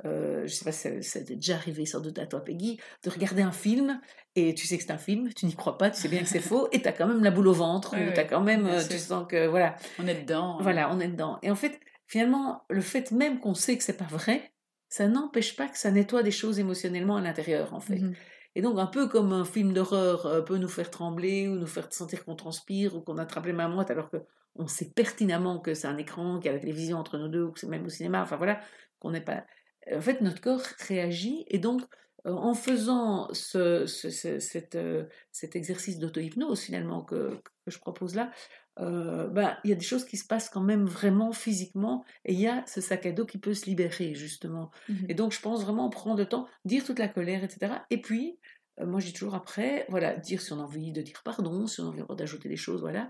euh, 0.04 0.46
je 0.46 0.54
sais 0.54 0.64
pas 0.64 0.72
si 0.72 1.02
ça, 1.02 1.20
t'est 1.20 1.36
déjà 1.36 1.56
arrivé 1.56 1.84
sans 1.86 2.00
doute 2.00 2.18
à 2.18 2.26
toi 2.26 2.40
Peggy, 2.40 2.80
de 3.04 3.10
regarder 3.10 3.42
un 3.42 3.52
film 3.52 4.00
et 4.34 4.54
tu 4.54 4.66
sais 4.66 4.78
que 4.78 4.84
c'est 4.84 4.92
un 4.92 4.98
film, 4.98 5.32
tu 5.34 5.46
n'y 5.46 5.54
crois 5.54 5.78
pas, 5.78 5.90
tu 5.90 6.00
sais 6.00 6.08
bien 6.08 6.22
que 6.22 6.28
c'est 6.28 6.40
faux 6.40 6.68
et 6.72 6.80
tu 6.80 6.88
as 6.88 6.92
quand 6.92 7.06
même 7.06 7.22
la 7.22 7.30
boule 7.30 7.48
au 7.48 7.52
ventre 7.52 7.94
ou 7.94 8.18
as 8.18 8.24
quand 8.24 8.40
même, 8.40 8.66
euh, 8.66 8.82
tu 8.88 8.98
sens 8.98 9.26
que 9.28 9.46
voilà. 9.46 9.76
On 9.98 10.06
est 10.06 10.22
dedans. 10.22 10.58
Hein. 10.58 10.62
Voilà, 10.62 10.90
on 10.92 11.00
est 11.00 11.08
dedans. 11.08 11.38
Et 11.42 11.50
en 11.50 11.56
fait, 11.56 11.78
finalement, 12.06 12.62
le 12.70 12.80
fait 12.80 13.10
même 13.10 13.40
qu'on 13.40 13.54
sait 13.54 13.76
que 13.76 13.84
c'est 13.84 13.96
pas 13.96 14.04
vrai, 14.04 14.52
ça 14.88 15.06
n'empêche 15.06 15.56
pas 15.56 15.68
que 15.68 15.78
ça 15.78 15.90
nettoie 15.90 16.22
des 16.22 16.30
choses 16.30 16.58
émotionnellement 16.58 17.16
à 17.16 17.20
l'intérieur 17.20 17.74
en 17.74 17.80
fait. 17.80 17.98
Mmh 17.98 18.14
et 18.56 18.62
donc 18.62 18.78
un 18.78 18.86
peu 18.86 19.08
comme 19.08 19.32
un 19.32 19.44
film 19.44 19.72
d'horreur 19.72 20.26
euh, 20.26 20.42
peut 20.42 20.56
nous 20.56 20.68
faire 20.68 20.90
trembler 20.90 21.48
ou 21.48 21.54
nous 21.54 21.66
faire 21.66 21.92
sentir 21.92 22.24
qu'on 22.24 22.34
transpire 22.34 22.96
ou 22.96 23.00
qu'on 23.00 23.18
attrape 23.18 23.46
les 23.46 23.52
mains 23.52 23.68
moites 23.68 23.90
alors 23.90 24.10
que 24.10 24.18
on 24.56 24.66
sait 24.66 24.90
pertinemment 24.90 25.60
que 25.60 25.74
c'est 25.74 25.86
un 25.86 25.96
écran, 25.96 26.38
qu'il 26.38 26.46
y 26.46 26.48
a 26.48 26.52
la 26.52 26.58
télévision 26.58 26.98
entre 26.98 27.18
nous 27.18 27.28
deux 27.28 27.44
ou 27.44 27.52
que 27.52 27.60
c'est 27.60 27.68
même 27.68 27.86
au 27.86 27.88
cinéma, 27.88 28.20
enfin 28.20 28.36
voilà, 28.36 28.60
qu'on 28.98 29.12
n'est 29.12 29.20
pas 29.20 29.44
en 29.92 30.00
fait, 30.00 30.20
notre 30.20 30.40
corps 30.40 30.62
réagit 30.88 31.44
et 31.48 31.58
donc 31.58 31.82
euh, 32.26 32.32
en 32.32 32.54
faisant 32.54 33.32
ce, 33.32 33.86
cet, 33.86 34.74
euh, 34.74 35.04
cet, 35.32 35.56
exercice 35.56 35.98
d'auto-hypnose 35.98 36.60
finalement 36.60 37.02
que, 37.02 37.40
que, 37.42 37.70
je 37.70 37.78
propose 37.78 38.14
là, 38.14 38.30
euh, 38.78 39.26
ben, 39.28 39.56
il 39.64 39.70
y 39.70 39.72
a 39.72 39.76
des 39.76 39.84
choses 39.84 40.04
qui 40.04 40.18
se 40.18 40.26
passent 40.26 40.50
quand 40.50 40.60
même 40.60 40.84
vraiment 40.84 41.32
physiquement 41.32 42.04
et 42.26 42.34
il 42.34 42.40
y 42.40 42.46
a 42.46 42.62
ce 42.66 42.82
sac 42.82 43.06
à 43.06 43.12
dos 43.12 43.24
qui 43.24 43.38
peut 43.38 43.54
se 43.54 43.64
libérer 43.66 44.14
justement. 44.14 44.70
Mmh 44.88 44.94
et 45.08 45.14
donc 45.14 45.32
je 45.32 45.40
pense 45.40 45.62
vraiment 45.62 45.88
prendre 45.88 46.18
le 46.18 46.26
temps, 46.26 46.46
dire 46.66 46.84
toute 46.84 46.98
la 46.98 47.08
colère, 47.08 47.42
etc. 47.42 47.74
Et 47.88 48.02
puis, 48.02 48.38
moi 48.78 49.00
j'ai 49.00 49.12
toujours 49.12 49.34
après, 49.34 49.86
voilà, 49.88 50.14
dire 50.16 50.42
si 50.42 50.52
on 50.52 50.60
a 50.60 50.64
envie 50.64 50.92
de 50.92 51.00
dire 51.00 51.22
pardon, 51.24 51.66
si 51.66 51.80
on 51.80 51.86
a 51.86 51.88
envie 51.88 52.02
d'ajouter 52.16 52.50
des 52.50 52.56
choses, 52.56 52.80
voilà 52.80 53.08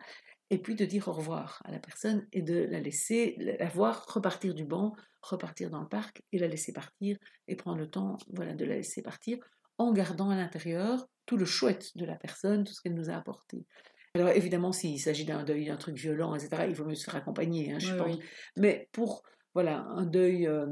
et 0.51 0.59
puis 0.59 0.75
de 0.75 0.85
dire 0.85 1.09
au 1.09 1.13
revoir 1.13 1.63
à 1.65 1.71
la 1.71 1.79
personne 1.79 2.27
et 2.33 2.43
de 2.43 2.65
la 2.65 2.81
laisser, 2.81 3.37
la 3.39 3.69
voir 3.69 4.05
repartir 4.09 4.55
du 4.55 4.65
banc, 4.65 4.95
repartir 5.23 5.71
dans 5.71 5.81
le 5.81 5.89
parc 5.89 6.23
et 6.33 6.39
la 6.39 6.49
laisser 6.49 6.73
partir 6.73 7.17
et 7.49 7.57
prendre 7.57 7.79
le 7.79 7.89
temps 7.89 8.17
voilà, 8.33 8.55
de 8.55 8.65
la 8.65 8.77
laisser 8.77 9.03
partir 9.03 9.39
en 9.79 9.93
gardant 9.93 10.31
à 10.31 10.37
l'intérieur 10.37 11.09
tout 11.25 11.37
le 11.37 11.45
chouette 11.45 11.97
de 11.97 12.05
la 12.05 12.17
personne, 12.17 12.65
tout 12.65 12.75
ce 12.75 12.83
qu'elle 12.83 12.95
nous 12.95 13.11
a 13.11 13.15
apporté. 13.15 13.65
Alors 14.15 14.31
évidemment, 14.31 14.73
s'il 14.73 15.01
s'agit 15.01 15.25
d'un 15.25 15.45
deuil, 15.45 15.67
d'un 15.67 15.77
truc 15.77 15.97
violent, 15.97 16.35
etc., 16.35 16.65
il 16.69 16.75
vaut 16.75 16.85
mieux 16.85 16.97
se 16.97 17.05
faire 17.05 17.17
accompagner, 17.17 17.73
hein, 17.73 17.79
je 17.79 17.95
pense. 17.95 18.19
Mais 18.57 18.89
pour 18.93 19.23
voilà 19.55 19.83
un 19.83 20.05
deuil 20.05 20.47
euh, 20.47 20.67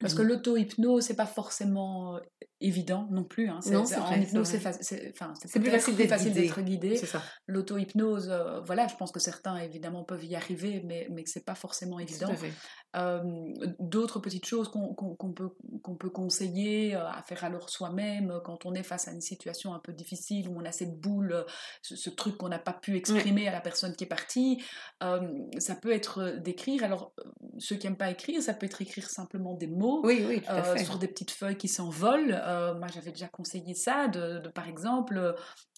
parce 0.00 0.14
que 0.14 0.22
mmh. 0.22 0.28
l'auto-hypnose, 0.28 1.04
c'est 1.04 1.14
pas 1.14 1.26
forcément 1.26 2.16
euh, 2.16 2.20
évident 2.62 3.06
non 3.10 3.22
plus. 3.22 3.50
Hein. 3.50 3.60
Non, 3.70 3.84
c'est 3.84 3.98
en 3.98 4.14
hypnose, 4.14 4.48
c'est 4.48 5.60
plus 5.60 5.70
facile, 6.08 6.32
d'être 6.32 6.60
guidé. 6.62 6.98
L'auto-hypnose, 7.46 8.30
euh, 8.30 8.60
voilà, 8.60 8.88
je 8.88 8.96
pense 8.96 9.12
que 9.12 9.20
certains 9.20 9.58
évidemment 9.58 10.02
peuvent 10.02 10.24
y 10.24 10.34
arriver, 10.34 10.82
mais, 10.86 11.06
mais 11.10 11.22
que 11.24 11.30
c'est 11.30 11.44
pas 11.44 11.54
forcément 11.54 11.98
évident. 12.00 12.32
D'autres 13.78 14.20
petites 14.20 14.46
choses 14.46 14.70
qu'on 14.70 14.94
peut, 15.34 15.50
qu'on 15.82 15.96
peut 15.96 16.10
conseiller 16.10 16.96
euh, 16.96 17.06
à 17.06 17.22
faire 17.22 17.44
alors 17.44 17.68
soi-même 17.68 18.40
quand 18.42 18.64
on 18.64 18.72
est 18.72 18.82
face 18.82 19.06
à 19.06 19.12
une 19.12 19.20
situation 19.20 19.74
un 19.74 19.80
peu 19.80 19.92
difficile 19.92 20.48
où 20.48 20.58
on 20.58 20.64
a 20.64 20.72
cette 20.72 20.98
boule, 20.98 21.44
ce, 21.82 22.08
truc 22.08 22.38
qu'on 22.38 22.48
n'a 22.48 22.58
pas 22.58 22.72
pu 22.72 22.96
exprimer 22.96 23.48
à 23.48 23.52
la 23.52 23.60
personne 23.60 23.94
qui 23.94 24.04
est 24.04 24.08
partie, 24.08 24.64
ça 25.00 25.74
peut 25.74 25.92
être 25.92 26.38
d'écrire. 26.42 26.84
Alors, 26.84 27.12
ceux 27.58 27.76
qui 27.76 27.86
n'aiment 27.86 27.98
pas 27.98 28.10
écrire, 28.10 28.42
ça 28.42 28.54
peut 28.54 28.64
être 28.64 28.80
écrire 28.80 29.10
simplement 29.10 29.54
des 29.54 29.66
mots 29.66 29.89
oui, 30.04 30.24
oui, 30.26 30.42
euh, 30.50 30.76
sur 30.76 30.98
des 30.98 31.08
petites 31.08 31.30
feuilles 31.30 31.56
qui 31.56 31.68
s'envolent. 31.68 32.40
Euh, 32.42 32.74
moi, 32.74 32.88
j'avais 32.92 33.10
déjà 33.10 33.28
conseillé 33.28 33.74
ça, 33.74 34.08
de, 34.08 34.48
par 34.48 34.68
exemple, 34.68 35.16
euh, 35.18 35.32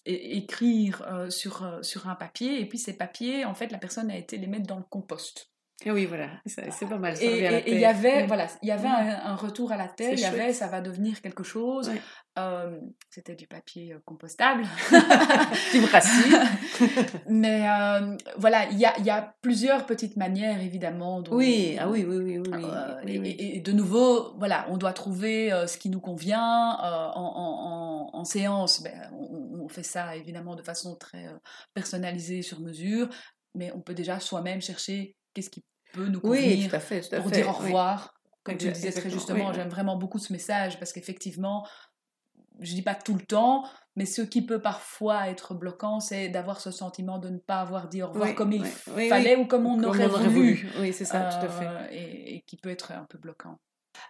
écrire 0.05 1.05
sur, 1.29 1.79
sur 1.81 2.07
un 2.07 2.15
papier, 2.15 2.59
et 2.59 2.67
puis 2.67 2.77
ces 2.77 2.97
papiers, 2.97 3.45
en 3.45 3.53
fait, 3.53 3.71
la 3.71 3.77
personne 3.77 4.11
a 4.11 4.17
été 4.17 4.37
les 4.37 4.47
mettre 4.47 4.67
dans 4.67 4.77
le 4.77 4.83
compost. 4.83 5.52
Et 5.85 5.91
oui, 5.91 6.05
voilà, 6.05 6.29
c'est 6.45 6.87
pas 6.87 6.97
mal. 6.97 7.15
et 7.21 7.63
il 7.67 7.79
y 7.79 7.85
avait, 7.85 8.25
voilà, 8.25 8.47
il 8.61 8.69
y 8.69 8.71
avait 8.71 8.87
un, 8.87 9.35
retour 9.35 9.71
à 9.71 9.77
la 9.77 9.87
terre, 9.87 10.13
il 10.13 10.19
y 10.19 10.25
avait, 10.25 10.53
ça 10.53 10.67
va 10.67 10.79
devenir 10.79 11.21
quelque 11.21 11.43
chose. 11.43 11.91
C'était 13.09 13.35
du 13.35 13.47
papier 13.47 13.95
compostable. 14.05 14.63
du. 15.73 15.81
Mais 17.27 17.67
voilà, 18.37 18.69
il 18.71 18.79
y 18.79 18.85
a, 18.85 18.97
y 18.99 19.09
a, 19.09 19.35
plusieurs 19.41 19.85
petites 19.85 20.15
manières, 20.15 20.61
évidemment. 20.61 21.21
oui, 21.31 21.77
ah 21.79 21.89
oui, 21.89 22.05
oui, 22.07 22.37
oui. 22.37 22.41
oui, 23.05 23.35
et, 23.37 23.59
de 23.59 23.71
nouveau, 23.73 24.37
voilà, 24.37 24.65
on 24.69 24.77
doit 24.77 24.93
trouver 24.93 25.49
ce 25.67 25.77
qui 25.77 25.89
nous 25.89 26.01
convient. 26.01 26.77
En, 27.15 28.09
en, 28.13 28.23
séance, 28.23 28.81
ben, 28.81 29.11
on, 29.11 29.63
on, 29.65 29.67
fait 29.67 29.83
ça, 29.83 30.15
évidemment, 30.15 30.55
de 30.55 30.63
façon 30.63 30.95
très 30.95 31.25
personnalisée, 31.73 32.41
sur 32.41 32.61
mesure. 32.61 33.09
Mais 33.55 33.71
on 33.73 33.81
peut 33.81 33.93
déjà 33.93 34.19
soi-même 34.19 34.61
chercher 34.61 35.15
qu'est-ce 35.33 35.49
qui 35.49 35.63
peut 35.93 36.07
nous 36.07 36.19
convenir 36.19 36.69
pour 37.21 37.31
dire 37.31 37.49
au 37.49 37.53
revoir. 37.53 38.13
Comme 38.43 38.57
tu 38.57 38.65
le 38.65 38.73
disais 38.73 38.91
très 38.91 39.09
justement, 39.09 39.53
j'aime 39.53 39.69
vraiment 39.69 39.95
beaucoup 39.95 40.19
ce 40.19 40.33
message 40.33 40.77
parce 40.77 40.91
qu'effectivement, 40.91 41.65
je 42.59 42.73
dis 42.73 42.81
pas 42.81 42.95
tout 42.95 43.13
le 43.13 43.21
temps, 43.21 43.63
mais 43.95 44.05
ce 44.05 44.21
qui 44.21 44.45
peut 44.45 44.61
parfois 44.61 45.29
être 45.29 45.53
bloquant, 45.53 45.99
c'est 45.99 46.29
d'avoir 46.29 46.59
ce 46.59 46.71
sentiment 46.71 47.19
de 47.19 47.29
ne 47.29 47.37
pas 47.37 47.61
avoir 47.61 47.87
dit 47.87 48.03
au 48.03 48.07
revoir 48.07 48.35
comme 48.35 48.51
il 48.51 48.65
fallait 48.65 49.35
ou 49.35 49.45
comme 49.45 49.65
on, 49.65 49.81
aurait, 49.83 50.07
voulu. 50.07 50.67
Oui, 50.79 50.91
c'est 50.93 51.05
ça, 51.05 51.29
tout 51.29 51.45
à 51.45 51.49
fait. 51.49 51.67
Euh, 51.67 51.87
et, 51.91 52.43
qui 52.45 52.57
peut 52.57 52.69
être 52.69 52.91
un 52.91 53.05
peu 53.05 53.17
bloquant. 53.17 53.59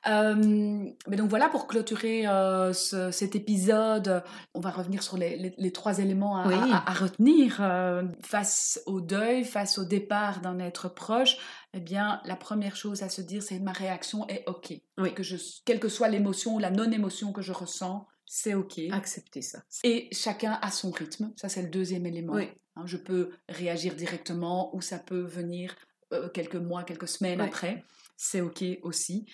Mais 0.05 1.17
donc 1.17 1.29
voilà, 1.29 1.49
pour 1.49 1.67
clôturer 1.67 2.27
euh, 2.27 2.73
cet 2.73 3.35
épisode, 3.35 4.23
on 4.53 4.59
va 4.59 4.71
revenir 4.71 5.03
sur 5.03 5.17
les, 5.17 5.53
les, 5.57 5.71
trois 5.71 5.99
éléments 5.99 6.37
à, 6.37 6.83
à, 6.85 6.93
retenir 6.93 7.57
euh, 7.61 8.03
face 8.21 8.81
au 8.85 9.01
deuil, 9.01 9.43
face 9.43 9.77
au 9.77 9.85
départ 9.85 10.41
d'un 10.41 10.59
être 10.59 10.89
proche. 10.89 11.37
Eh 11.73 11.79
bien, 11.79 12.21
la 12.25 12.35
première 12.35 12.75
chose 12.75 13.03
à 13.03 13.09
se 13.09 13.21
dire, 13.21 13.41
c'est 13.41 13.59
ma 13.59 13.71
réaction 13.71 14.27
est 14.27 14.43
OK. 14.47 14.73
Que 15.15 15.23
je, 15.23 15.37
quelle 15.65 15.79
que 15.79 15.89
soit 15.89 16.07
l'émotion 16.07 16.55
ou 16.55 16.59
la 16.59 16.69
non-émotion 16.69 17.31
que 17.31 17.41
je 17.41 17.51
ressens, 17.51 18.07
c'est 18.25 18.53
OK. 18.53 18.79
Accepter 18.91 19.41
ça. 19.41 19.63
Et 19.83 20.09
chacun 20.11 20.59
a 20.61 20.71
son 20.71 20.91
rythme. 20.91 21.31
Ça, 21.35 21.49
c'est 21.49 21.61
le 21.61 21.69
deuxième 21.69 22.05
élément. 22.05 22.37
Hein, 22.75 22.83
je 22.85 22.97
peux 22.97 23.31
réagir 23.49 23.95
directement 23.95 24.75
ou 24.75 24.81
ça 24.81 24.97
peut 24.97 25.21
venir 25.21 25.75
euh, 26.11 26.29
quelques 26.29 26.55
mois, 26.55 26.83
quelques 26.83 27.07
semaines 27.07 27.41
après. 27.41 27.83
C'est 28.17 28.41
OK 28.41 28.63
aussi. 28.83 29.25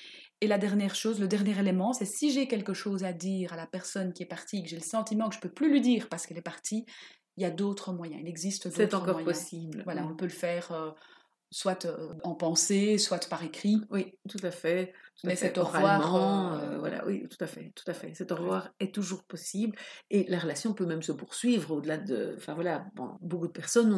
Et 0.42 0.48
la 0.48 0.58
dernière 0.58 0.96
chose, 0.96 1.20
le 1.20 1.28
dernier 1.28 1.58
élément, 1.60 1.92
c'est 1.92 2.06
si 2.06 2.32
j'ai 2.32 2.48
quelque 2.48 2.74
chose 2.74 3.04
à 3.04 3.12
dire 3.12 3.52
à 3.54 3.58
la 3.58 3.68
personne 3.68 4.14
qui 4.14 4.24
est 4.24 4.28
partie, 4.28 4.64
que 4.64 4.70
j'ai 4.70 4.78
le 4.78 4.82
sentiment 4.82 5.28
que 5.28 5.36
je 5.36 5.42
peux 5.42 5.52
plus 5.52 5.70
lui 5.70 5.82
dire 5.82 6.08
parce 6.08 6.26
qu'elle 6.26 6.38
est 6.38 6.42
partie, 6.42 6.86
il 7.36 7.44
y 7.44 7.46
a 7.46 7.52
d'autres 7.52 7.92
moyens. 7.92 8.22
Il 8.22 8.28
existe 8.28 8.68
d'autres 8.68 8.78
moyens. 8.78 8.92
C'est 8.92 9.12
encore 9.12 9.24
possible. 9.24 9.82
Voilà, 9.84 10.06
on 10.06 10.16
peut 10.16 10.26
le 10.26 10.32
faire 10.32 10.72
euh, 10.72 10.92
soit 11.52 11.88
en 12.24 12.36
pensée, 12.36 12.98
soit 12.98 13.28
par 13.30 13.44
écrit. 13.44 13.82
Oui, 13.90 14.14
tout 14.28 14.40
à 14.44 14.52
fait. 14.52 14.94
Mais 15.24 15.36
cet 15.36 15.58
au 15.58 15.66
revoir, 15.66 16.16
euh, 16.16 16.60
euh, 16.60 16.78
voilà, 16.80 17.06
oui, 17.06 17.28
tout 17.28 17.44
à 17.44 17.48
fait, 17.48 17.74
tout 17.76 17.84
à 17.88 17.94
fait. 17.94 18.14
Cet 18.14 18.32
au 18.32 18.36
revoir 18.36 18.70
est 18.80 18.94
toujours 18.94 19.24
possible 19.24 19.78
et 20.10 20.26
la 20.30 20.40
relation 20.40 20.74
peut 20.74 20.86
même 20.86 21.02
se 21.02 21.12
poursuivre 21.12 21.72
au-delà 21.72 21.98
de, 21.98 22.36
enfin 22.38 22.54
voilà, 22.54 22.86
beaucoup 23.22 23.48
de 23.48 23.52
personnes 23.52 23.94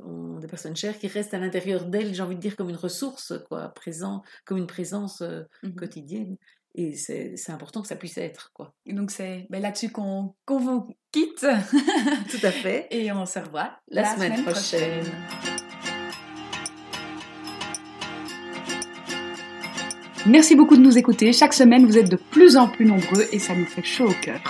ont, 0.00 0.38
des 0.38 0.46
personnes 0.46 0.76
chères 0.76 0.98
qui 0.98 1.06
restent 1.06 1.34
à 1.34 1.38
l'intérieur 1.38 1.84
d'elles, 1.84 2.14
j'ai 2.14 2.22
envie 2.22 2.36
de 2.36 2.40
dire 2.40 2.56
comme 2.56 2.70
une 2.70 2.76
ressource, 2.76 3.34
quoi, 3.48 3.68
présent, 3.68 4.22
comme 4.44 4.58
une 4.58 4.66
présence 4.66 5.22
mmh 5.62 5.74
quotidienne. 5.74 6.36
Et 6.76 6.96
c'est 6.96 7.50
important 7.50 7.82
que 7.82 7.88
ça 7.88 7.94
puisse 7.94 8.18
être, 8.18 8.50
quoi. 8.52 8.74
Et 8.84 8.94
donc 8.94 9.10
c'est 9.10 9.46
ben, 9.48 9.62
là-dessus 9.62 9.90
qu'on 9.92 10.34
vous 10.48 10.88
quitte. 11.12 11.46
tout 12.30 12.46
à 12.46 12.50
fait. 12.50 12.88
Et 12.90 13.12
on 13.12 13.26
se 13.26 13.38
revoit 13.38 13.78
la, 13.88 14.12
semaine, 14.14 14.42
prochaine. 14.42 15.04
Merci 20.26 20.56
beaucoup 20.56 20.76
de 20.76 20.82
nous 20.82 20.96
écouter. 20.96 21.34
Chaque 21.34 21.52
semaine, 21.52 21.84
vous 21.84 21.98
êtes 21.98 22.10
de 22.10 22.16
plus 22.16 22.56
en 22.56 22.66
plus 22.66 22.86
nombreux 22.86 23.26
et 23.30 23.38
ça 23.38 23.54
nous 23.54 23.66
fait 23.66 23.84
chaud 23.84 24.06
au 24.06 24.14
cœur. 24.22 24.40